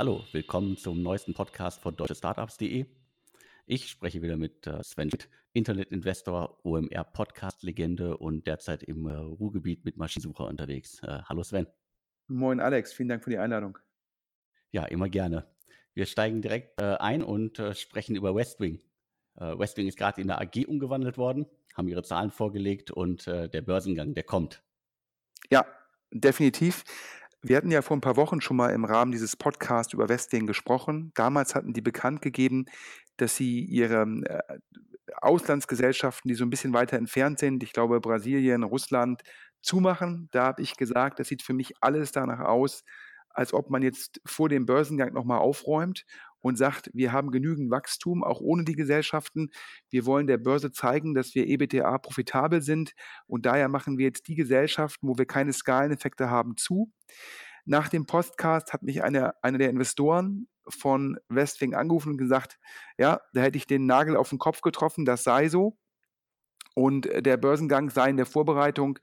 [0.00, 2.86] Hallo, willkommen zum neuesten Podcast von deutschestartups.de.
[3.66, 9.84] Ich spreche wieder mit äh, Sven Schmidt, Internetinvestor, OMR Podcast-Legende und derzeit im äh, Ruhrgebiet
[9.84, 11.02] mit Maschinensucher unterwegs.
[11.02, 11.66] Äh, hallo Sven.
[12.28, 13.76] Moin Alex, vielen Dank für die Einladung.
[14.70, 15.46] Ja, immer gerne.
[15.92, 18.80] Wir steigen direkt ein und sprechen über Westwing.
[19.34, 21.44] Westwing ist gerade in der AG umgewandelt worden,
[21.76, 24.62] haben ihre Zahlen vorgelegt und der Börsengang, der kommt.
[25.50, 25.66] Ja,
[26.10, 26.84] definitiv.
[27.42, 30.46] Wir hatten ja vor ein paar Wochen schon mal im Rahmen dieses Podcasts über Westwing
[30.46, 31.10] gesprochen.
[31.14, 32.66] Damals hatten die bekannt gegeben,
[33.16, 34.58] dass sie ihre äh,
[35.22, 39.22] Auslandsgesellschaften, die so ein bisschen weiter entfernt sind, ich glaube Brasilien, Russland,
[39.62, 40.28] zumachen.
[40.32, 42.84] Da habe ich gesagt, das sieht für mich alles danach aus,
[43.30, 46.04] als ob man jetzt vor dem Börsengang nochmal aufräumt
[46.40, 49.50] und sagt, wir haben genügend Wachstum, auch ohne die Gesellschaften.
[49.88, 52.92] Wir wollen der Börse zeigen, dass wir EBTA profitabel sind
[53.26, 56.92] und daher machen wir jetzt die Gesellschaften, wo wir keine Skaleneffekte haben, zu.
[57.64, 62.58] Nach dem Podcast hat mich einer eine der Investoren von Westwing angerufen und gesagt,
[62.98, 65.76] ja, da hätte ich den Nagel auf den Kopf getroffen, das sei so.
[66.74, 68.98] Und der Börsengang sei in der Vorbereitung.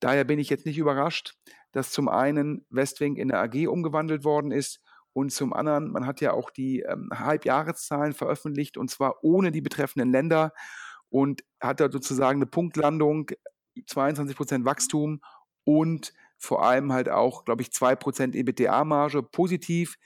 [0.00, 1.34] Daher bin ich jetzt nicht überrascht,
[1.72, 4.80] dass zum einen Westwing in der AG umgewandelt worden ist
[5.18, 9.60] und zum anderen, man hat ja auch die ähm, Halbjahreszahlen veröffentlicht und zwar ohne die
[9.60, 10.52] betreffenden Länder
[11.08, 13.32] und hat da sozusagen eine Punktlandung,
[13.84, 15.20] 22 Prozent Wachstum
[15.64, 19.96] und vor allem halt auch, glaube ich, 2% EBITDA-Marge positiv.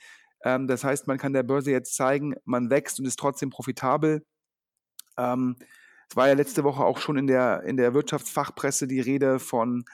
[0.43, 4.25] Ähm, das heißt, man kann der Börse jetzt zeigen, man wächst und ist trotzdem profitabel.
[5.15, 5.57] Ähm,
[6.09, 9.85] es war ja letzte Woche auch schon in der, in der Wirtschaftsfachpresse die Rede von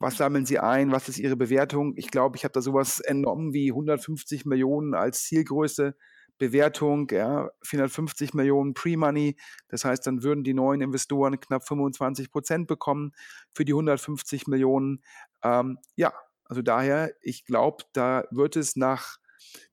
[0.00, 0.92] was sammeln Sie ein?
[0.92, 1.92] Was ist Ihre Bewertung?
[1.96, 5.94] Ich glaube, ich habe da sowas entnommen wie 150 Millionen als Zielgröße.
[6.38, 9.36] Bewertung, ja, 450 Millionen Pre-Money.
[9.68, 13.12] Das heißt, dann würden die neuen Investoren knapp 25 Prozent bekommen
[13.52, 15.04] für die 150 Millionen.
[15.44, 16.14] Ähm, ja,
[16.46, 19.18] also daher, ich glaube, da wird es nach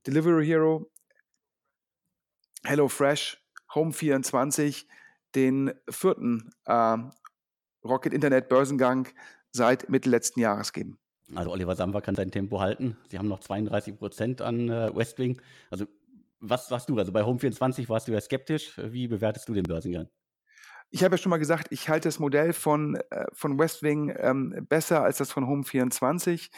[0.05, 0.91] Delivery Hero,
[2.65, 3.41] HelloFresh,
[3.73, 4.87] Home24
[5.35, 6.97] den vierten äh,
[7.85, 9.07] Rocket Internet Börsengang
[9.51, 10.97] seit Mitte letzten Jahres geben.
[11.35, 12.97] Also Oliver Samba kann sein Tempo halten.
[13.09, 15.41] Sie haben noch 32 Prozent an äh, Westwing.
[15.69, 15.85] Also
[16.39, 16.97] was sagst du?
[16.97, 18.77] Also bei Home24 warst du ja skeptisch.
[18.77, 20.07] Wie bewertest du den Börsengang?
[20.89, 24.65] Ich habe ja schon mal gesagt, ich halte das Modell von, äh, von Westwing ähm,
[24.69, 26.49] besser als das von Home24.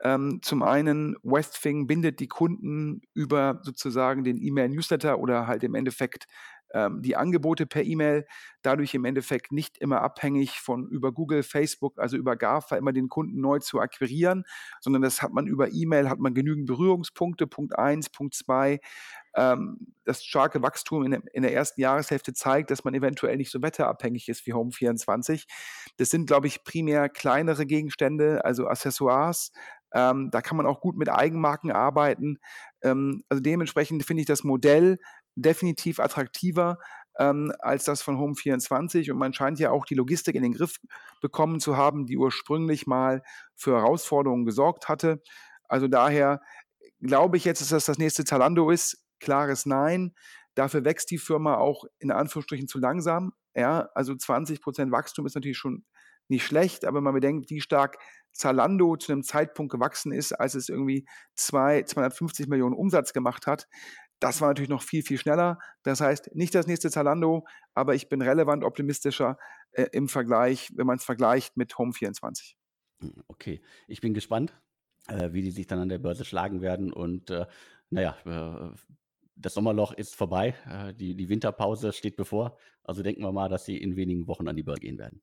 [0.00, 6.26] Ähm, zum einen, Westwing bindet die Kunden über sozusagen den E-Mail-Newsletter oder halt im Endeffekt
[6.72, 8.26] ähm, die Angebote per E-Mail,
[8.62, 13.08] dadurch im Endeffekt nicht immer abhängig von über Google, Facebook, also über GAFA immer den
[13.08, 14.44] Kunden neu zu akquirieren,
[14.80, 18.80] sondern das hat man über E-Mail, hat man genügend Berührungspunkte, Punkt eins, Punkt zwei.
[19.36, 23.62] Ähm, das starke Wachstum in, in, der ersten Jahreshälfte zeigt, dass man eventuell nicht so
[23.62, 25.46] wetterabhängig ist wie Home24.
[25.96, 29.52] Das sind, glaube ich, primär kleinere Gegenstände, also Accessoires,
[29.94, 32.38] ähm, da kann man auch gut mit Eigenmarken arbeiten.
[32.82, 34.98] Ähm, also dementsprechend finde ich das Modell
[35.42, 36.78] definitiv attraktiver
[37.18, 40.76] ähm, als das von Home24 und man scheint ja auch die Logistik in den Griff
[41.20, 43.22] bekommen zu haben, die ursprünglich mal
[43.54, 45.20] für Herausforderungen gesorgt hatte.
[45.68, 46.40] Also daher
[47.00, 49.04] glaube ich jetzt, dass das das nächste Zalando ist.
[49.20, 50.14] Klares Nein.
[50.54, 53.32] Dafür wächst die Firma auch in Anführungsstrichen zu langsam.
[53.54, 55.84] Ja, also 20 Prozent Wachstum ist natürlich schon
[56.28, 57.98] nicht schlecht, aber man bedenkt, wie stark
[58.32, 63.66] Zalando zu einem Zeitpunkt gewachsen ist, als es irgendwie zwei, 250 Millionen Umsatz gemacht hat,
[64.20, 65.58] das war natürlich noch viel, viel schneller.
[65.82, 69.38] Das heißt, nicht das nächste Zalando, aber ich bin relevant optimistischer
[69.72, 72.54] äh, im Vergleich, wenn man es vergleicht mit Home24.
[73.00, 74.52] Hm, okay, ich bin gespannt,
[75.08, 76.92] äh, wie die sich dann an der Börse schlagen werden.
[76.92, 77.46] Und äh,
[77.90, 78.76] naja, äh,
[79.36, 82.56] das Sommerloch ist vorbei, äh, die, die Winterpause steht bevor.
[82.82, 85.22] Also denken wir mal, dass sie in wenigen Wochen an die Börse gehen werden.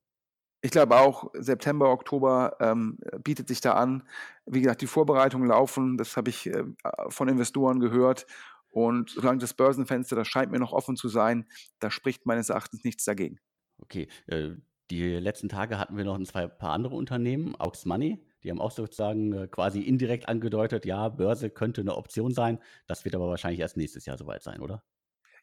[0.62, 4.02] Ich glaube auch, September, Oktober ähm, bietet sich da an.
[4.46, 6.64] Wie gesagt, die Vorbereitungen laufen, das habe ich äh,
[7.08, 8.26] von Investoren gehört.
[8.76, 11.46] Und solange das Börsenfenster, das scheint mir noch offen zu sein,
[11.78, 13.38] da spricht meines Erachtens nichts dagegen.
[13.78, 14.50] Okay, äh,
[14.90, 18.60] die letzten Tage hatten wir noch ein zwei paar andere Unternehmen, Aux Money, die haben
[18.60, 22.58] auch sozusagen äh, quasi indirekt angedeutet, ja, Börse könnte eine Option sein.
[22.86, 24.84] Das wird aber wahrscheinlich erst nächstes Jahr soweit sein, oder?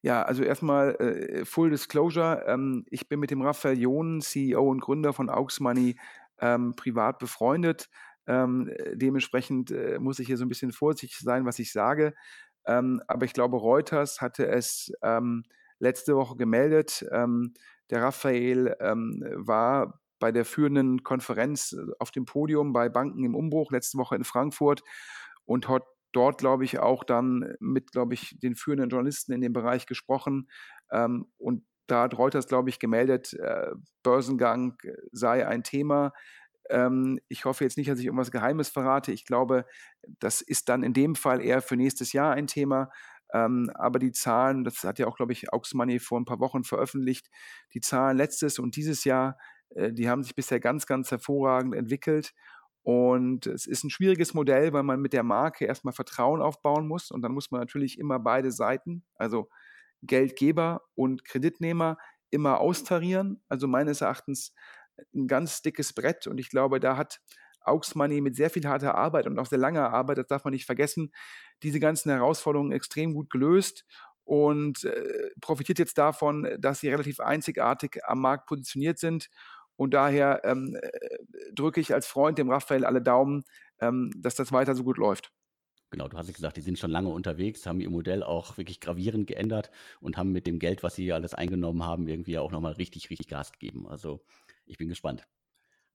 [0.03, 2.43] Ja, also erstmal äh, Full Disclosure.
[2.45, 5.95] Ähm, ich bin mit dem Raphael John, CEO und Gründer von Aux Money,
[6.39, 7.89] ähm, privat befreundet.
[8.27, 12.13] Ähm, dementsprechend äh, muss ich hier so ein bisschen vorsichtig sein, was ich sage.
[12.65, 15.43] Ähm, aber ich glaube, Reuters hatte es ähm,
[15.79, 17.05] letzte Woche gemeldet.
[17.11, 17.53] Ähm,
[17.89, 23.35] der Raphael ähm, war bei der führenden Konferenz äh, auf dem Podium bei Banken im
[23.35, 24.83] Umbruch letzte Woche in Frankfurt
[25.45, 25.83] und hat
[26.13, 30.49] dort, glaube ich, auch dann mit, glaube ich, den führenden Journalisten in dem Bereich gesprochen.
[30.91, 33.71] Ähm, und da hat Reuters, glaube ich, gemeldet, äh,
[34.03, 34.77] Börsengang
[35.11, 36.13] sei ein Thema.
[36.69, 39.11] Ähm, ich hoffe jetzt nicht, dass ich irgendwas Geheimes verrate.
[39.11, 39.65] Ich glaube,
[40.19, 42.89] das ist dann in dem Fall eher für nächstes Jahr ein Thema.
[43.33, 46.39] Ähm, aber die Zahlen, das hat ja auch, glaube ich, Aux Money vor ein paar
[46.39, 47.29] Wochen veröffentlicht,
[47.73, 49.37] die Zahlen letztes und dieses Jahr,
[49.75, 52.33] äh, die haben sich bisher ganz, ganz hervorragend entwickelt.
[52.83, 57.11] Und es ist ein schwieriges Modell, weil man mit der Marke erstmal Vertrauen aufbauen muss.
[57.11, 59.49] Und dann muss man natürlich immer beide Seiten, also
[60.01, 61.97] Geldgeber und Kreditnehmer,
[62.29, 63.41] immer austarieren.
[63.47, 64.53] Also meines Erachtens
[65.13, 66.27] ein ganz dickes Brett.
[66.27, 67.19] Und ich glaube, da hat
[67.65, 70.53] Aux Money mit sehr viel harter Arbeit und auch sehr langer Arbeit, das darf man
[70.53, 71.11] nicht vergessen,
[71.63, 73.85] diese ganzen Herausforderungen extrem gut gelöst
[74.25, 79.29] und äh, profitiert jetzt davon, dass sie relativ einzigartig am Markt positioniert sind
[79.75, 80.89] und daher ähm, äh,
[81.53, 83.43] drücke ich als Freund dem Raphael alle Daumen,
[83.79, 85.31] ähm, dass das weiter so gut läuft.
[85.89, 88.79] Genau, du hast ja gesagt, die sind schon lange unterwegs, haben ihr Modell auch wirklich
[88.79, 89.69] gravierend geändert
[90.01, 93.27] und haben mit dem Geld, was sie alles eingenommen haben, irgendwie auch nochmal richtig, richtig
[93.27, 93.87] Gas gegeben.
[93.87, 94.25] Also
[94.65, 95.27] ich bin gespannt.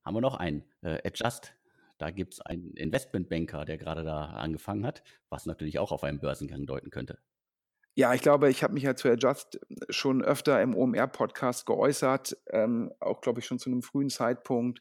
[0.04, 0.64] Haben wir noch einen?
[0.82, 1.54] Äh, Adjust.
[1.98, 6.20] Da gibt es einen Investmentbanker, der gerade da angefangen hat, was natürlich auch auf einen
[6.20, 7.18] Börsengang deuten könnte.
[7.96, 9.58] Ja, ich glaube, ich habe mich ja zu Adjust
[9.90, 14.80] schon öfter im OMR-Podcast geäußert, ähm, auch, glaube ich, schon zu einem frühen Zeitpunkt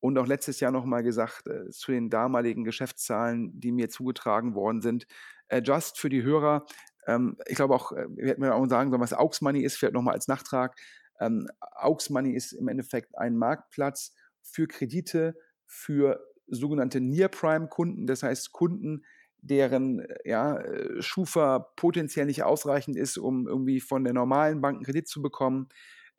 [0.00, 4.82] und auch letztes Jahr nochmal gesagt äh, zu den damaligen Geschäftszahlen, die mir zugetragen worden
[4.82, 5.06] sind.
[5.48, 6.66] Adjust für die Hörer,
[7.06, 9.76] ähm, ich glaube auch, äh, wir hätten mir auch sagen sollen, was Aux Money ist,
[9.76, 10.78] vielleicht nochmal als Nachtrag.
[11.20, 15.36] Ähm, Aux Money ist im Endeffekt ein Marktplatz für Kredite,
[15.66, 19.04] für sogenannte Near-Prime-Kunden, das heißt Kunden,
[19.42, 24.84] deren ja, äh, Schufa potenziell nicht ausreichend ist, um irgendwie von der normalen Bank einen
[24.84, 25.68] Kredit zu bekommen.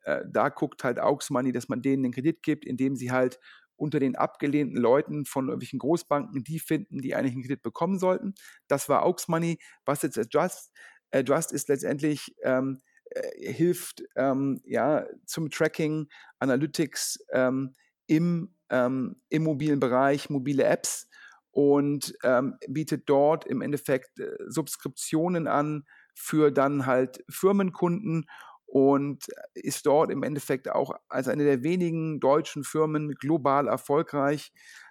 [0.02, 3.38] Äh, da guckt halt Aux Money, dass man denen den Kredit gibt, indem sie halt
[3.76, 8.34] unter den abgelehnten Leuten von irgendwelchen Großbanken die finden, die eigentlich einen Kredit bekommen sollten.
[8.68, 9.58] Das war Aux Money.
[9.84, 10.72] Was jetzt Adjust?
[11.10, 12.82] Adjust ist letztendlich ähm,
[13.14, 17.74] äh, hilft ähm, ja zum Tracking, Analytics ähm,
[18.06, 21.08] im, ähm, im mobilen Bereich, mobile Apps
[21.50, 28.26] und ähm, bietet dort im Endeffekt äh, Subskriptionen an für dann halt Firmenkunden
[28.66, 34.50] und ist dort im Endeffekt auch als eine der wenigen deutschen Firmen global erfolgreich.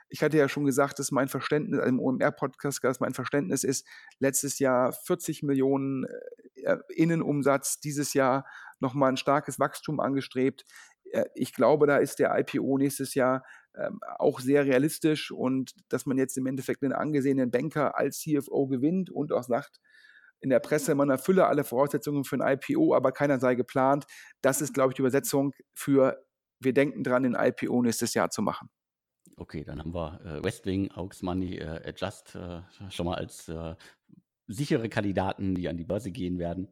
[0.10, 3.88] Ich hatte ja schon gesagt, dass mein Verständnis, also im OMR-Podcast, dass mein Verständnis ist,
[4.20, 6.10] letztes Jahr 40 Millionen äh,
[6.90, 8.46] Innenumsatz, dieses Jahr
[8.80, 10.66] nochmal ein starkes Wachstum angestrebt.
[11.12, 13.44] Äh, ich glaube, da ist der IPO nächstes Jahr
[13.76, 18.68] ähm, auch sehr realistisch und dass man jetzt im Endeffekt einen angesehenen Banker als CFO
[18.68, 19.80] gewinnt und auch sagt,
[20.44, 24.06] in der Presse, man erfülle alle Voraussetzungen für ein IPO, aber keiner sei geplant.
[24.42, 26.26] Das ist, glaube ich, die Übersetzung für
[26.60, 28.70] wir denken dran, ein IPO nächstes Jahr zu machen.
[29.38, 33.76] Okay, dann haben wir äh, Westwing, Aux Money, äh, Adjust äh, schon mal als äh,
[34.54, 36.68] sichere Kandidaten, die an die Börse gehen werden.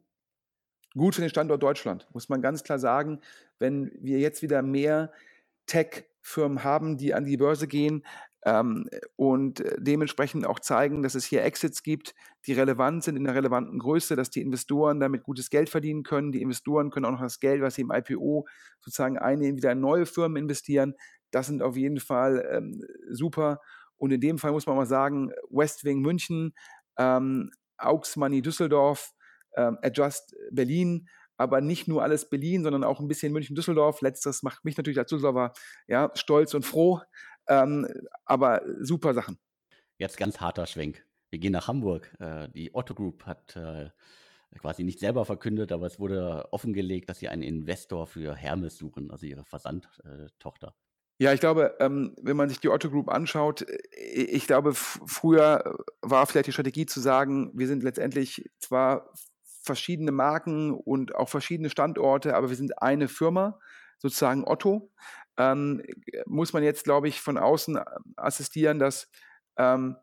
[0.94, 3.20] Gut für den Standort Deutschland, muss man ganz klar sagen.
[3.58, 5.12] Wenn wir jetzt wieder mehr
[5.66, 8.04] Tech-Firmen haben, die an die Börse gehen
[8.44, 12.14] ähm, und äh, dementsprechend auch zeigen, dass es hier Exits gibt,
[12.46, 16.32] die relevant sind in der relevanten Größe, dass die Investoren damit gutes Geld verdienen können.
[16.32, 18.48] Die Investoren können auch noch das Geld, was sie im IPO
[18.80, 20.94] sozusagen einnehmen, wieder in neue Firmen investieren.
[21.30, 23.60] Das sind auf jeden Fall ähm, super.
[23.96, 26.54] Und in dem Fall muss man mal sagen, Westwing München,
[26.98, 27.50] ähm,
[27.80, 29.12] Aux Money Düsseldorf,
[29.56, 34.02] ähm, Adjust Berlin, aber nicht nur alles Berlin, sondern auch ein bisschen München-Düsseldorf.
[34.02, 35.52] Letzteres macht mich natürlich als Düsseldorfer
[35.86, 37.00] ja, stolz und froh,
[37.48, 37.88] ähm,
[38.24, 39.38] aber super Sachen.
[39.98, 41.04] Jetzt ganz harter Schwenk.
[41.30, 42.14] Wir gehen nach Hamburg.
[42.18, 43.90] Äh, die Otto Group hat äh,
[44.58, 49.10] quasi nicht selber verkündet, aber es wurde offengelegt, dass sie einen Investor für Hermes suchen,
[49.10, 50.74] also ihre Versandtochter.
[51.20, 55.76] Ja, ich glaube, ähm, wenn man sich die Otto Group anschaut, äh, ich glaube, früher
[56.00, 59.12] war vielleicht die Strategie zu sagen, wir sind letztendlich zwar
[59.62, 63.60] verschiedene Marken und auch verschiedene Standorte, aber wir sind eine Firma,
[63.98, 64.90] sozusagen Otto.
[65.36, 65.82] Ähm,
[66.24, 67.84] muss man jetzt, glaube ich, von außen äh,
[68.16, 69.10] assistieren, dass
[69.58, 69.96] ähm,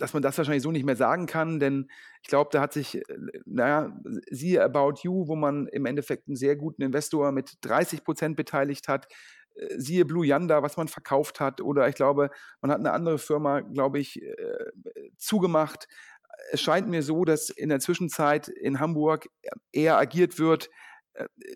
[0.00, 1.90] dass man das wahrscheinlich so nicht mehr sagen kann, denn
[2.22, 3.02] ich glaube, da hat sich, äh,
[3.44, 3.96] naja,
[4.30, 8.88] siehe About You, wo man im Endeffekt einen sehr guten Investor mit 30 Prozent beteiligt
[8.88, 9.06] hat,
[9.54, 12.30] äh, siehe Blue Yanda, was man verkauft hat, oder ich glaube,
[12.62, 14.70] man hat eine andere Firma, glaube ich, äh,
[15.18, 15.86] zugemacht.
[16.52, 19.28] Es scheint mir so, dass in der Zwischenzeit in Hamburg
[19.72, 20.70] eher agiert wird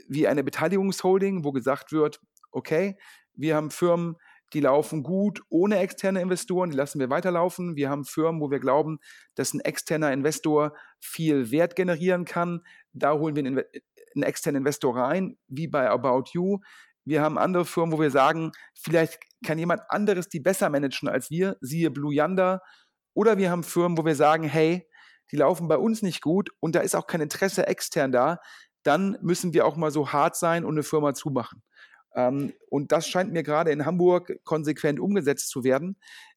[0.08, 2.20] wie eine Beteiligungsholding, wo gesagt wird,
[2.50, 2.98] okay,
[3.34, 4.16] wir haben Firmen,
[4.54, 7.74] die laufen gut ohne externe Investoren, die lassen wir weiterlaufen.
[7.74, 9.00] Wir haben Firmen, wo wir glauben,
[9.34, 12.60] dass ein externer Investor viel Wert generieren kann.
[12.92, 16.60] Da holen wir einen, einen externen Investor rein, wie bei About You.
[17.04, 21.30] Wir haben andere Firmen, wo wir sagen, vielleicht kann jemand anderes die besser managen als
[21.30, 22.62] wir, siehe Blue Yonder.
[23.12, 24.88] Oder wir haben Firmen, wo wir sagen, hey,
[25.32, 28.38] die laufen bei uns nicht gut und da ist auch kein Interesse extern da.
[28.84, 31.62] Dann müssen wir auch mal so hart sein und eine Firma zumachen.
[32.14, 35.96] Ähm, und das scheint mir gerade in Hamburg konsequent umgesetzt zu werden.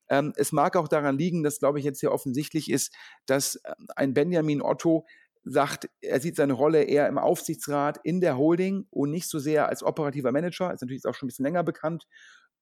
[0.09, 2.93] Ähm, es mag auch daran liegen, dass, glaube ich, jetzt hier offensichtlich ist,
[3.25, 5.05] dass ähm, ein Benjamin Otto
[5.43, 9.69] sagt, er sieht seine Rolle eher im Aufsichtsrat, in der Holding und nicht so sehr
[9.69, 10.73] als operativer Manager.
[10.73, 12.05] Ist natürlich auch schon ein bisschen länger bekannt.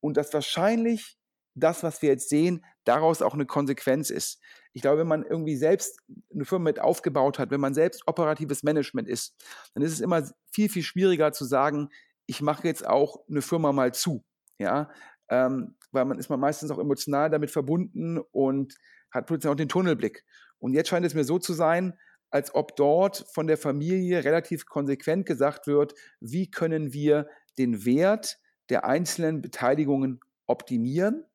[0.02, 1.18] Und dass wahrscheinlich
[1.56, 4.42] das, was wir jetzt sehen, daraus auch eine Konsequenz ist.
[4.74, 6.00] Ich glaube, wenn man irgendwie selbst
[6.34, 9.36] eine Firma mit aufgebaut hat, wenn man selbst operatives Management ist,
[9.74, 11.90] dann ist es immer viel, viel schwieriger zu sagen,
[12.26, 14.24] ich mache jetzt auch eine Firma mal zu.
[14.58, 14.90] Ja,
[15.30, 18.76] ähm, weil man ist man meistens auch emotional damit verbunden und
[19.12, 20.24] hat plötzlich auch den Tunnelblick.
[20.60, 21.98] Und jetzt scheint es mir so zu sein,
[22.30, 28.38] als ob dort von der Familie relativ konsequent gesagt wird, wie können wir den Wert
[28.70, 31.26] der einzelnen Beteiligungen optimieren.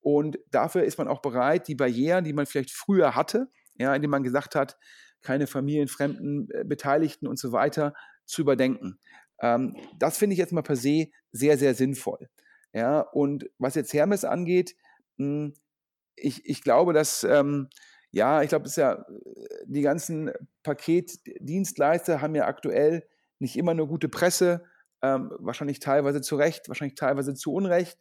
[0.00, 4.10] Und dafür ist man auch bereit, die Barrieren, die man vielleicht früher hatte, ja, indem
[4.10, 4.76] man gesagt hat,
[5.22, 7.94] keine familienfremden äh, Beteiligten und so weiter,
[8.26, 8.98] zu überdenken.
[9.42, 12.28] Ähm, das finde ich jetzt mal per se sehr, sehr sinnvoll.
[12.72, 14.76] Ja, und was jetzt Hermes angeht,
[15.18, 15.54] mh, hm,
[16.16, 17.68] ich, ich glaube, dass, ähm,
[18.10, 19.04] ja, ich glaube, ja,
[19.64, 20.30] die ganzen
[20.62, 23.08] Paketdienstleister haben ja aktuell
[23.38, 24.64] nicht immer nur gute Presse,
[25.02, 27.98] ähm, wahrscheinlich teilweise zu Recht, wahrscheinlich teilweise zu Unrecht.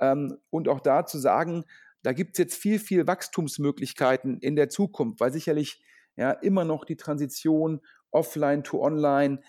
[0.00, 1.64] Ähm, und auch da zu sagen,
[2.02, 5.82] da gibt es jetzt viel, viel Wachstumsmöglichkeiten in der Zukunft, weil sicherlich
[6.16, 7.80] ja immer noch die Transition
[8.10, 9.40] offline to online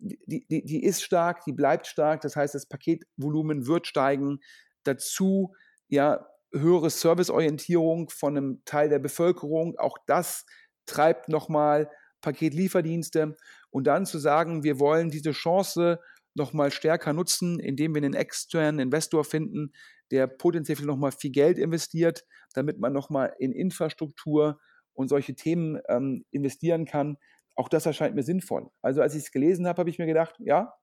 [0.00, 2.20] die, die, die ist stark, die bleibt stark.
[2.20, 4.40] Das heißt, das Paketvolumen wird steigen.
[4.84, 5.54] Dazu
[5.88, 9.78] ja höhere Serviceorientierung von einem Teil der Bevölkerung.
[9.78, 10.46] Auch das
[10.86, 13.36] treibt nochmal Paketlieferdienste.
[13.70, 16.00] Und dann zu sagen, wir wollen diese Chance
[16.34, 19.72] nochmal stärker nutzen, indem wir einen externen Investor finden,
[20.10, 22.24] der potenziell nochmal viel Geld investiert,
[22.54, 24.60] damit man nochmal in Infrastruktur
[24.92, 27.16] und solche Themen ähm, investieren kann
[27.56, 28.68] auch das erscheint mir sinnvoll.
[28.82, 30.74] Also als ich es gelesen habe, habe ich mir gedacht, ja,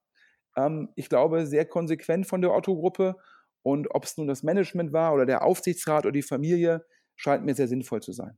[0.57, 3.15] ähm, ich glaube, sehr konsequent von der Otto-Gruppe.
[3.61, 7.55] Und ob es nun das Management war oder der Aufsichtsrat oder die Familie, scheint mir
[7.55, 8.37] sehr sinnvoll zu sein.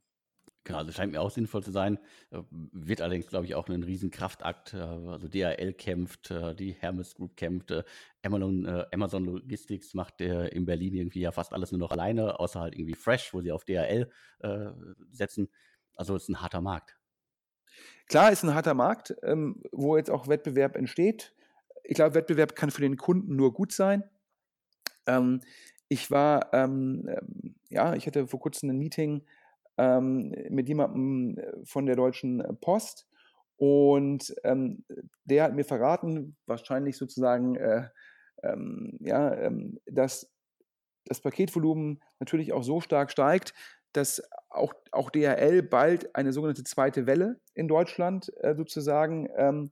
[0.65, 1.99] Genau, also scheint mir auch sinnvoll zu sein.
[2.31, 4.73] Äh, wird allerdings, glaube ich, auch ein Riesenkraftakt.
[4.73, 7.71] Äh, also DHL kämpft, äh, die Hermes Group kämpft,
[8.23, 12.73] Amazon, Amazon Logistics macht in Berlin irgendwie ja fast alles nur noch alleine, außer halt
[12.73, 14.09] irgendwie Fresh, wo sie auf DHL
[15.11, 15.47] setzen.
[15.95, 16.97] Also es ist ein harter Markt.
[18.08, 21.34] Klar ist ein harter Markt, ähm, wo jetzt auch Wettbewerb entsteht.
[21.84, 24.03] Ich glaube, Wettbewerb kann für den Kunden nur gut sein.
[25.08, 25.41] Ähm,
[25.88, 29.24] ich war, ähm, ähm ja, ich hatte vor kurzem ein Meeting
[29.77, 33.08] ähm, mit jemandem äh, von der Deutschen Post
[33.58, 34.84] und ähm,
[35.24, 37.88] der hat mir verraten, wahrscheinlich sozusagen, äh,
[39.00, 39.50] ja,
[39.88, 40.32] dass
[41.05, 43.53] das Paketvolumen natürlich auch so stark steigt,
[43.97, 49.71] dass auch, auch DHL bald eine sogenannte zweite Welle in Deutschland äh, sozusagen ähm,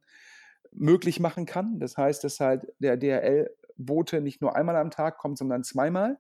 [0.71, 1.79] möglich machen kann.
[1.79, 6.19] Das heißt, dass halt der DHL-Bote nicht nur einmal am Tag kommt, sondern zweimal.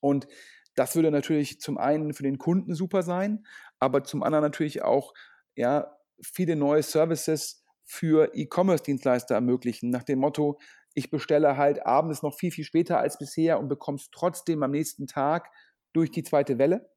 [0.00, 0.26] Und
[0.74, 3.46] das würde natürlich zum einen für den Kunden super sein,
[3.78, 5.12] aber zum anderen natürlich auch
[5.54, 10.58] ja, viele neue Services für E-Commerce-Dienstleister ermöglichen, nach dem Motto,
[10.94, 14.70] ich bestelle halt abends noch viel, viel später als bisher und bekomme es trotzdem am
[14.70, 15.50] nächsten Tag
[15.92, 16.90] durch die zweite Welle.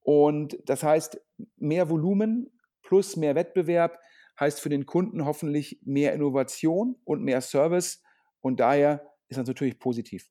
[0.00, 1.20] Und das heißt,
[1.56, 2.50] mehr Volumen
[2.82, 3.98] plus mehr Wettbewerb
[4.40, 8.02] heißt für den Kunden hoffentlich mehr Innovation und mehr Service.
[8.40, 10.30] Und daher ist das natürlich positiv.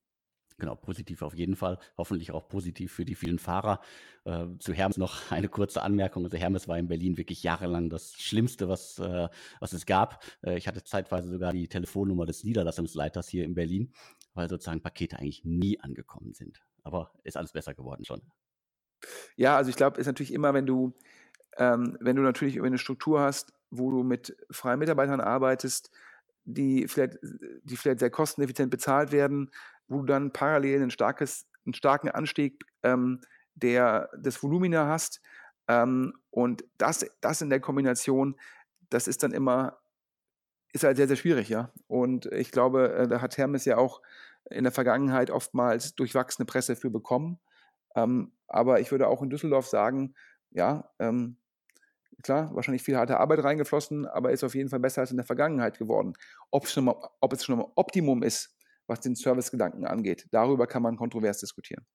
[0.60, 1.78] Genau, positiv auf jeden Fall.
[1.98, 3.80] Hoffentlich auch positiv für die vielen Fahrer.
[4.26, 6.24] Äh, zu Hermes noch eine kurze Anmerkung.
[6.24, 9.28] Also Hermes war in Berlin wirklich jahrelang das Schlimmste, was, äh,
[9.60, 10.24] was es gab.
[10.42, 13.94] Äh, ich hatte zeitweise sogar die Telefonnummer des Niederlassungsleiters hier in Berlin,
[14.34, 16.60] weil sozusagen Pakete eigentlich nie angekommen sind.
[16.88, 18.22] Aber ist alles besser geworden schon.
[19.36, 20.94] Ja, also ich glaube, ist natürlich immer, wenn du,
[21.58, 25.92] ähm, wenn du natürlich eine Struktur hast, wo du mit freien Mitarbeitern arbeitest,
[26.46, 27.18] die vielleicht,
[27.64, 29.52] die vielleicht sehr kosteneffizient bezahlt werden,
[29.90, 33.20] wo du dann parallel ein starkes, einen starken Anstieg ähm,
[33.56, 35.20] der, des Volumina hast.
[35.68, 38.40] Ähm, und das, das in der Kombination,
[38.90, 39.78] das ist dann immer,
[40.72, 41.74] ist halt sehr, sehr schwierig, ja.
[41.88, 44.02] Und ich glaube, äh, da hat Hermes ja auch
[44.50, 47.40] in der Vergangenheit oftmals durchwachsene Presse für bekommen.
[47.96, 50.16] Ähm, aber ich würde auch in Düsseldorf sagen,
[50.52, 51.38] ja, ähm,
[52.24, 55.26] klar, wahrscheinlich viel harte Arbeit reingeflossen, aber ist auf jeden Fall besser als in der
[55.26, 56.14] Vergangenheit geworden.
[56.52, 58.56] Ob es schon mal, ob es schon mal Optimum ist,
[58.88, 61.86] was den Servicegedanken angeht, darüber kann man kontrovers diskutieren.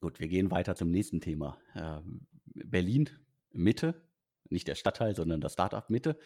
[0.00, 1.58] Gut, wir gehen weiter zum nächsten Thema.
[1.74, 3.08] Ähm, Berlin
[3.52, 4.08] Mitte,
[4.48, 6.18] nicht der Stadtteil, sondern das Startup Mitte.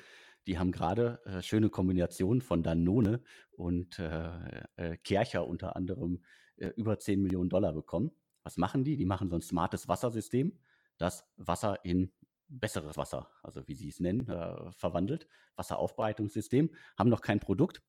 [0.46, 3.22] Die haben gerade äh, schöne Kombinationen von Danone
[3.52, 4.30] und äh,
[4.76, 6.22] äh, Kercher unter anderem
[6.56, 8.12] äh, über 10 Millionen Dollar bekommen.
[8.44, 8.96] Was machen die?
[8.96, 10.58] Die machen so ein smartes Wassersystem,
[10.98, 12.12] das Wasser in
[12.48, 15.26] besseres Wasser, also wie sie es nennen, äh, verwandelt.
[15.56, 17.82] Wasseraufbereitungssystem, haben noch kein Produkt,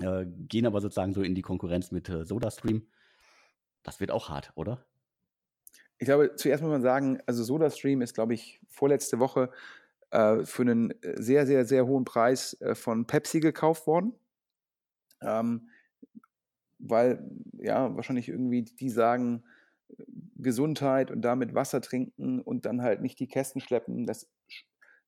[0.00, 2.86] äh, gehen aber sozusagen so in die Konkurrenz mit äh, SodaStream.
[3.82, 4.86] Das wird auch hart, oder?
[5.98, 9.50] Ich glaube, zuerst muss man sagen, also SodaStream ist, glaube ich, vorletzte Woche
[10.16, 14.14] äh, für einen sehr, sehr, sehr hohen Preis äh, von Pepsi gekauft worden.
[15.20, 15.68] Ähm,
[16.78, 19.44] weil, ja, wahrscheinlich irgendwie die sagen,
[20.36, 24.28] Gesundheit und damit Wasser trinken und dann halt nicht die Kästen schleppen, das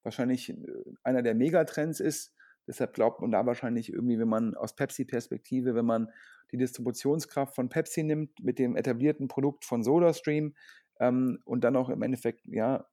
[0.02, 0.56] wahrscheinlich äh,
[1.02, 2.34] einer der Megatrends ist.
[2.66, 6.10] Deshalb glaubt man da wahrscheinlich irgendwie, wenn man aus Pepsi-Perspektive, wenn man
[6.52, 10.54] die Distributionskraft von Pepsi nimmt mit dem etablierten Produkt von SodaStream
[11.00, 12.86] ähm, und dann auch im Endeffekt ja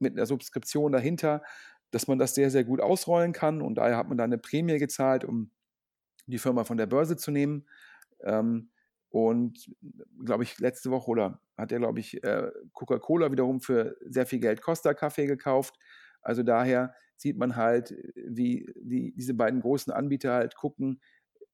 [0.00, 1.42] mit einer Subskription dahinter,
[1.90, 3.62] dass man das sehr, sehr gut ausrollen kann.
[3.62, 5.50] Und daher hat man da eine Prämie gezahlt, um
[6.26, 7.66] die Firma von der Börse zu nehmen.
[8.22, 8.70] Ähm,
[9.10, 9.68] und
[10.24, 14.38] glaube ich, letzte Woche oder hat er, glaube ich, äh, Coca-Cola wiederum für sehr viel
[14.38, 15.76] Geld Costa Kaffee gekauft.
[16.22, 21.00] Also daher sieht man halt, wie die, diese beiden großen Anbieter halt gucken,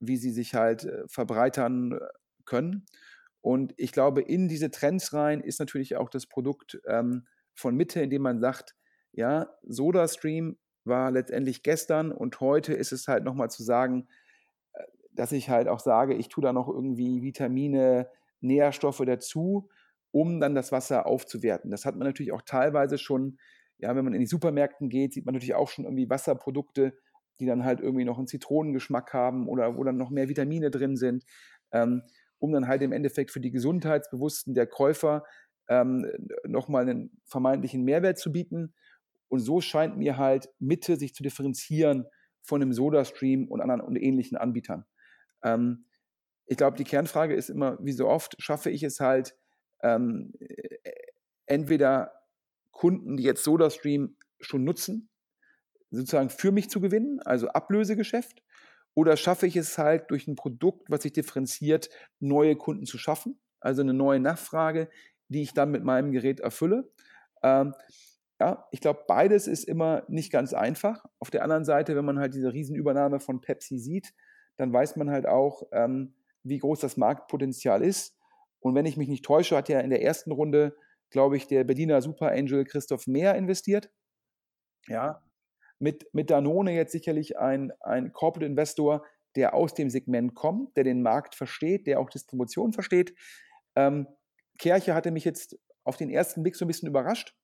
[0.01, 1.99] wie sie sich halt äh, verbreitern äh,
[2.45, 2.85] können.
[3.41, 7.27] Und ich glaube, in diese Trends rein ist natürlich auch das Produkt ähm,
[7.57, 8.75] von Mitte, indem man sagt,
[9.13, 14.07] ja, SodaStream war letztendlich gestern und heute ist es halt nochmal zu sagen,
[15.17, 18.09] dass ich halt auch sage, ich tue da noch irgendwie Vitamine,
[18.41, 19.69] Nährstoffe dazu,
[20.13, 21.71] um dann das Wasser aufzuwerten.
[21.71, 23.39] Das hat man natürlich auch teilweise schon,
[23.79, 26.97] ja, wenn man in die Supermärkten geht, sieht man natürlich auch schon irgendwie Wasserprodukte,
[27.41, 30.97] die dann halt irgendwie noch einen Zitronengeschmack haben oder wo dann noch mehr Vitamine drin
[30.97, 31.25] sind,
[31.73, 32.03] ähm,
[32.39, 35.25] um dann halt im Endeffekt für die Gesundheitsbewussten der Käufer
[35.69, 36.07] ähm,
[36.45, 38.75] nochmal einen vermeintlichen Mehrwert zu bieten.
[39.29, 42.07] Und so scheint mir halt Mitte sich zu differenzieren
[42.43, 44.85] von einem Soda-Stream und anderen und ähnlichen Anbietern.
[45.43, 45.87] Ähm,
[46.47, 49.37] ich glaube, die Kernfrage ist immer, wie so oft, schaffe ich es halt,
[49.83, 50.93] ähm, äh,
[51.47, 52.13] entweder
[52.71, 55.09] Kunden, die jetzt SodaStream schon nutzen,
[55.91, 58.43] sozusagen für mich zu gewinnen, also Ablösegeschäft,
[58.95, 63.39] oder schaffe ich es halt durch ein Produkt, was sich differenziert, neue Kunden zu schaffen,
[63.61, 64.89] also eine neue Nachfrage,
[65.29, 66.91] die ich dann mit meinem Gerät erfülle.
[67.43, 67.75] Ähm,
[68.41, 71.05] ja, ich glaube, beides ist immer nicht ganz einfach.
[71.19, 74.13] Auf der anderen Seite, wenn man halt diese Riesenübernahme von Pepsi sieht,
[74.57, 78.17] dann weiß man halt auch, ähm, wie groß das Marktpotenzial ist.
[78.61, 80.77] Und wenn ich mich nicht täusche, hat ja in der ersten Runde,
[81.11, 83.91] glaube ich, der Berliner Super Angel Christoph Mehr investiert.
[84.87, 85.23] Ja,
[85.79, 90.85] mit, mit Danone jetzt sicherlich ein, ein Corporate Investor, der aus dem Segment kommt, der
[90.85, 93.15] den Markt versteht, der auch Distribution versteht.
[93.75, 94.07] Ähm,
[94.59, 97.35] Kerche hatte mich jetzt auf den ersten Blick so ein bisschen überrascht.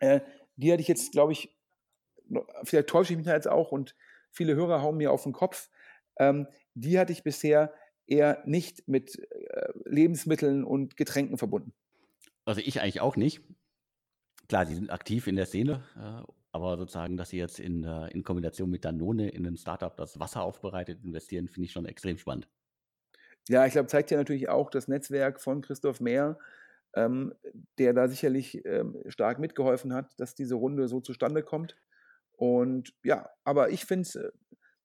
[0.00, 0.20] Äh,
[0.56, 1.56] die hatte ich jetzt, glaube ich,
[2.64, 3.96] vielleicht täusche ich mich da jetzt auch und
[4.30, 5.70] viele Hörer hauen mir auf den Kopf
[6.18, 7.72] ähm, die hatte ich bisher
[8.06, 11.72] eher nicht mit äh, Lebensmitteln und Getränken verbunden.
[12.44, 13.42] Also ich eigentlich auch nicht.
[14.48, 15.84] Klar, sie sind aktiv in der Szene,
[16.52, 20.18] aber sozusagen, dass sie jetzt in, äh, in Kombination mit Danone in ein Startup, das
[20.18, 22.48] Wasser aufbereitet, investieren, finde ich schon extrem spannend.
[23.48, 26.38] Ja, ich glaube, zeigt ja natürlich auch das Netzwerk von Christoph Mehr,
[26.94, 27.34] ähm,
[27.78, 31.76] der da sicherlich ähm, stark mitgeholfen hat, dass diese Runde so zustande kommt.
[32.32, 34.30] Und ja, aber ich finde es äh,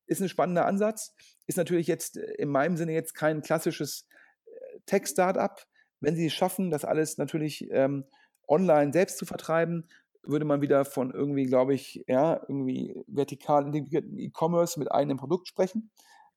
[0.06, 1.14] ist ein spannender Ansatz.
[1.46, 4.06] Ist natürlich jetzt äh, in meinem Sinne jetzt kein klassisches
[4.46, 5.64] äh, Tech-Startup.
[6.00, 8.04] Wenn sie es schaffen, das alles natürlich ähm,
[8.48, 9.88] online selbst zu vertreiben,
[10.22, 15.48] würde man wieder von irgendwie, glaube ich, ja, irgendwie vertikal integrierten E-Commerce mit einem Produkt
[15.48, 15.90] sprechen.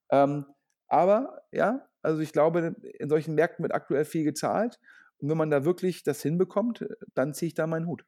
[0.09, 0.45] Ähm,
[0.87, 4.79] aber ja, also ich glaube, in solchen Märkten wird aktuell viel gezahlt.
[5.17, 8.05] Und wenn man da wirklich das hinbekommt, äh, dann ziehe ich da meinen Hut.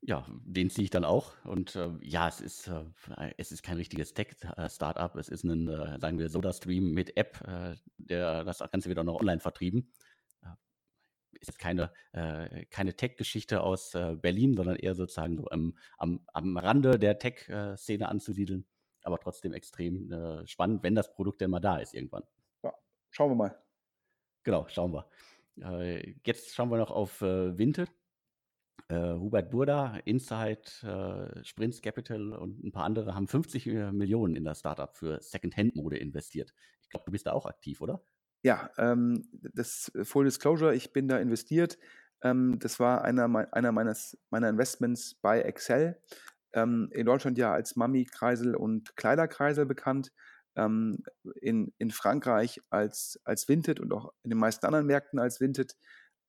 [0.00, 1.34] Ja, den ziehe ich dann auch.
[1.44, 5.14] Und äh, ja, es ist, äh, es ist kein richtiges Tech-Startup.
[5.16, 9.20] Es ist ein, äh, sagen wir, SodaStream mit App, äh, der das Ganze wieder noch
[9.20, 9.92] online vertrieben.
[10.42, 10.54] Äh,
[11.38, 16.56] ist jetzt keine, äh, keine Tech-Geschichte aus Berlin, sondern eher sozusagen so am, am, am
[16.56, 18.64] Rande der Tech-Szene anzusiedeln.
[19.02, 22.22] Aber trotzdem extrem spannend, wenn das Produkt denn mal da ist irgendwann.
[23.22, 23.56] Schauen wir mal.
[24.42, 25.06] Genau, schauen wir.
[26.24, 27.88] jetzt schauen wir noch auf Vinted
[28.88, 34.36] äh, Hubert Burda, Insight, äh, Sprints Capital und ein paar andere haben 50 äh, Millionen
[34.36, 36.52] in das Startup für Second-Hand-Mode investiert.
[36.82, 38.02] Ich glaube, du bist da auch aktiv, oder?
[38.42, 41.78] Ja, ähm, das Full Disclosure, ich bin da investiert.
[42.22, 46.00] Ähm, das war einer, einer meines, meiner Investments bei Excel.
[46.52, 50.12] Ähm, in Deutschland ja als Mami-Kreisel und Kleiderkreisel bekannt.
[50.54, 51.02] Ähm,
[51.40, 55.76] in, in Frankreich als, als Vinted und auch in den meisten anderen Märkten als Vinted.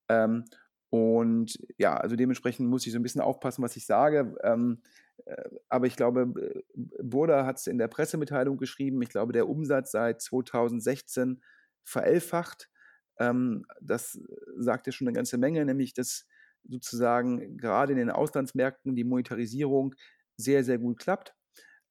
[0.09, 0.45] Ähm,
[0.89, 4.35] und ja, also dementsprechend muss ich so ein bisschen aufpassen, was ich sage.
[4.43, 4.81] Ähm,
[5.25, 6.31] äh, aber ich glaube,
[6.75, 11.41] Burda hat es in der Pressemitteilung geschrieben, ich glaube, der Umsatz seit 2016
[11.83, 12.69] verelfacht.
[13.17, 14.19] Ähm, das
[14.57, 16.27] sagt ja schon eine ganze Menge, nämlich dass
[16.63, 19.95] sozusagen gerade in den Auslandsmärkten die Monetarisierung
[20.37, 21.35] sehr, sehr gut klappt.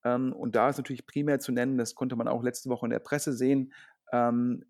[0.04, 2.90] Ähm, und da ist natürlich primär zu nennen, das konnte man auch letzte Woche in
[2.90, 3.72] der Presse sehen,
[4.12, 4.64] ähm,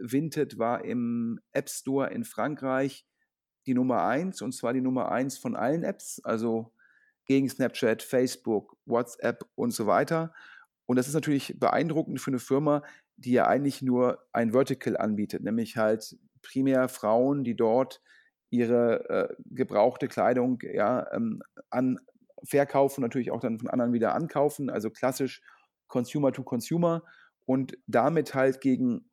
[0.00, 3.06] Vinted war im App Store in Frankreich
[3.66, 6.72] die Nummer eins und zwar die Nummer eins von allen Apps, also
[7.26, 10.32] gegen Snapchat, Facebook, WhatsApp und so weiter.
[10.86, 12.82] Und das ist natürlich beeindruckend für eine Firma,
[13.16, 18.00] die ja eigentlich nur ein Vertical anbietet, nämlich halt primär Frauen, die dort
[18.50, 21.98] ihre äh, gebrauchte Kleidung ja, ähm, an,
[22.44, 25.42] verkaufen, natürlich auch dann von anderen wieder ankaufen, also klassisch
[25.88, 27.02] Consumer to Consumer
[27.44, 29.10] und damit halt gegen,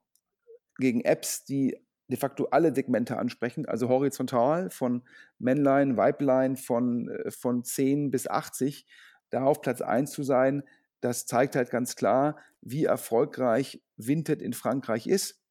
[0.78, 1.78] gegen Apps, die
[2.10, 5.04] de facto alle Segmente ansprechen, also horizontal von
[5.40, 8.86] Männlein, Weiblein, von, äh, von 10 bis 80,
[9.30, 10.64] da auf Platz 1 zu sein,
[11.02, 15.42] das zeigt halt ganz klar, wie erfolgreich Vinted in Frankreich ist.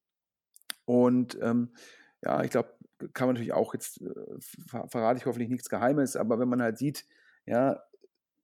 [0.84, 1.74] Und ähm,
[2.22, 2.74] ja, ich glaube,
[3.12, 6.78] kann man natürlich auch jetzt, äh, verrate ich hoffentlich nichts Geheimes, aber wenn man halt
[6.78, 7.06] sieht,
[7.46, 7.82] ja,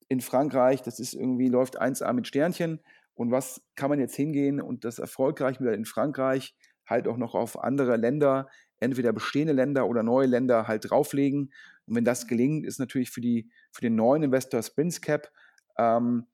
[0.08, 2.80] in Frankreich, das ist irgendwie, läuft 1A mit Sternchen
[3.14, 6.54] und was kann man jetzt hingehen und das erfolgreich wieder in Frankreich
[6.86, 8.48] halt auch noch auf andere Länder,
[8.80, 11.52] entweder bestehende Länder oder neue Länder halt drauflegen.
[11.86, 15.30] Und wenn das gelingt, ist natürlich für, die, für den neuen Investor Sprints Cap
[15.76, 16.26] ähm,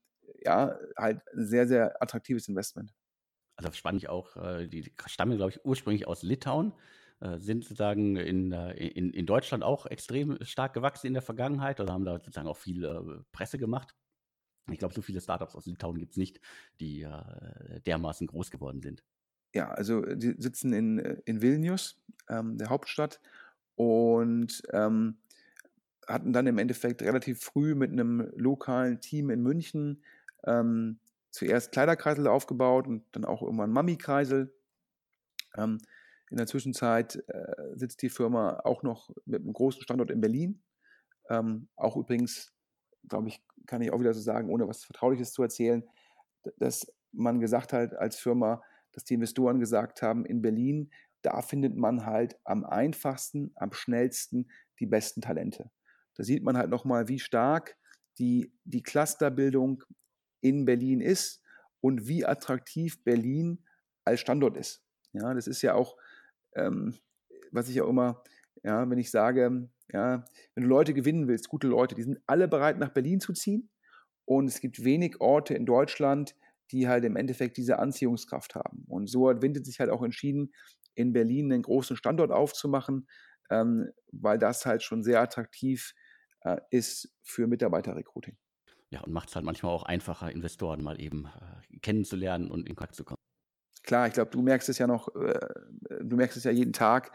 [0.45, 2.95] ja, halt ein sehr, sehr attraktives Investment.
[3.57, 6.73] Also ich auch, äh, die stammen, glaube ich, ursprünglich aus Litauen,
[7.39, 11.93] sind sozusagen in, äh, in, in Deutschland auch extrem stark gewachsen in der Vergangenheit, also
[11.93, 13.95] haben da sozusagen auch viel Presse gemacht.
[14.71, 16.41] Ich glaube, so viele Startups aus Litauen gibt es nicht,
[16.81, 17.07] die
[17.85, 19.05] dermaßen groß geworden sind.
[19.55, 23.21] Ja, also die sitzen in, in Vilnius, ähm, der Hauptstadt,
[23.77, 25.19] und ähm,
[26.07, 30.03] hatten dann im Endeffekt relativ früh mit einem lokalen Team in München
[30.45, 30.99] ähm,
[31.31, 34.55] zuerst Kleiderkreisel aufgebaut und dann auch irgendwann Mami-Kreisel.
[35.57, 35.79] Ähm,
[36.31, 40.63] in der Zwischenzeit äh, sitzt die Firma auch noch mit einem großen Standort in Berlin.
[41.31, 42.53] Ähm, auch übrigens,
[43.09, 45.85] glaube ich, kann ich auch wieder so sagen, ohne was Vertrauliches zu erzählen,
[46.59, 50.91] dass man gesagt hat als Firma, dass die Investoren gesagt haben, in Berlin,
[51.23, 55.71] da findet man halt am einfachsten, am schnellsten die besten Talente.
[56.15, 57.77] Da sieht man halt nochmal, wie stark
[58.19, 59.83] die, die Clusterbildung
[60.41, 61.43] in Berlin ist
[61.81, 63.65] und wie attraktiv Berlin
[64.05, 64.83] als Standort ist.
[65.13, 65.97] Ja, das ist ja auch,
[66.55, 66.95] ähm,
[67.53, 68.23] was ich ja immer,
[68.63, 72.49] ja, wenn ich sage, ja, wenn du Leute gewinnen willst, gute Leute, die sind alle
[72.49, 73.71] bereit, nach Berlin zu ziehen.
[74.25, 76.35] Und es gibt wenig Orte in Deutschland,
[76.71, 78.85] die halt im Endeffekt diese Anziehungskraft haben.
[78.89, 80.53] Und so hat Vinted sich halt auch entschieden,
[80.95, 83.07] in Berlin einen großen Standort aufzumachen,
[83.51, 85.95] ähm, weil das halt schon sehr attraktiv
[86.41, 88.37] äh, ist für Mitarbeiterrecruiting.
[88.91, 92.77] Ja, und macht es halt manchmal auch einfacher, Investoren mal eben äh, kennenzulernen und in
[92.77, 93.24] Kontakt zu kommen.
[93.85, 95.39] Klar, ich glaube, du merkst es ja noch, äh,
[96.03, 97.13] du merkst es ja jeden Tag.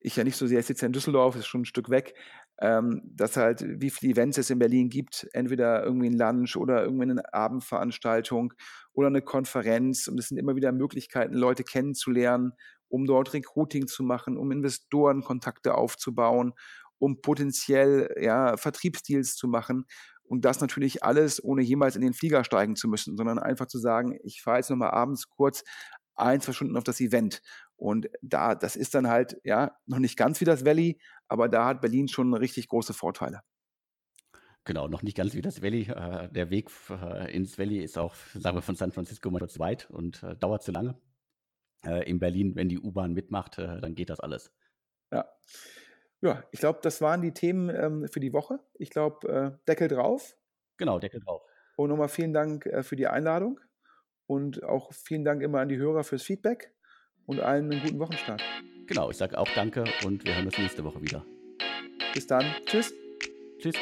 [0.00, 2.14] Ich ja nicht so sehr, ich sitze in Düsseldorf, ist schon ein Stück weg,
[2.60, 6.84] ähm, dass halt, wie viele Events es in Berlin gibt, entweder irgendwie ein Lunch oder
[6.84, 8.52] irgendwie eine Abendveranstaltung
[8.92, 10.06] oder eine Konferenz.
[10.06, 12.52] Und es sind immer wieder Möglichkeiten, Leute kennenzulernen,
[12.88, 16.52] um dort Recruiting zu machen, um Investorenkontakte aufzubauen,
[16.98, 19.86] um potenziell ja, Vertriebsdeals zu machen.
[20.22, 23.78] Und das natürlich alles, ohne jemals in den Flieger steigen zu müssen, sondern einfach zu
[23.78, 25.64] sagen, ich fahre jetzt nochmal abends kurz
[26.16, 27.42] ein, zwei Stunden auf das Event.
[27.76, 31.66] Und da, das ist dann halt, ja, noch nicht ganz wie das Valley, aber da
[31.66, 33.42] hat Berlin schon richtig große Vorteile.
[34.66, 35.90] Genau, noch nicht ganz wie das Valley.
[35.90, 39.58] Äh, der Weg äh, ins Valley ist auch, sagen wir, von San Francisco mal zu
[39.58, 40.98] weit und äh, dauert zu lange.
[42.06, 44.50] In Berlin, wenn die U-Bahn mitmacht, dann geht das alles.
[45.12, 45.28] Ja.
[46.22, 48.58] Ja, ich glaube, das waren die Themen ähm, für die Woche.
[48.72, 50.34] Ich glaube, Deckel drauf.
[50.78, 51.42] Genau, Deckel drauf.
[51.76, 53.60] Und nochmal vielen Dank für die Einladung
[54.26, 56.72] und auch vielen Dank immer an die Hörer fürs Feedback
[57.26, 58.42] und allen einen guten Wochenstart.
[58.86, 61.24] Genau, ich sage auch Danke und wir hören uns nächste Woche wieder.
[62.12, 62.44] Bis dann.
[62.66, 62.92] Tschüss.
[63.58, 63.76] Tschüss.